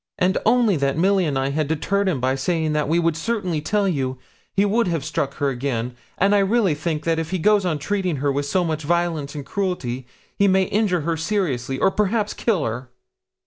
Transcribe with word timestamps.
'And 0.17 0.35
only 0.47 0.77
that 0.77 0.97
Milly 0.97 1.25
and 1.25 1.37
I 1.37 1.51
deterred 1.61 2.09
him 2.09 2.19
by 2.19 2.33
saying 2.33 2.73
that 2.73 2.89
we 2.89 2.97
would 2.97 3.15
certainly 3.15 3.61
tell 3.61 3.87
you, 3.87 4.17
he 4.51 4.65
would 4.65 4.87
have 4.87 5.05
struck 5.05 5.35
her 5.35 5.49
again; 5.49 5.95
and 6.17 6.33
I 6.33 6.39
really 6.39 6.73
think 6.73 7.05
if 7.05 7.29
he 7.29 7.37
goes 7.37 7.67
on 7.67 7.77
treating 7.77 8.15
her 8.15 8.31
with 8.31 8.47
so 8.47 8.63
much 8.63 8.81
violence 8.81 9.35
and 9.35 9.45
cruelty 9.45 10.07
he 10.35 10.47
may 10.47 10.63
injure 10.63 11.01
her 11.01 11.17
seriously, 11.17 11.77
or 11.77 11.91
perhaps 11.91 12.33
kill 12.33 12.65
her.' 12.65 12.89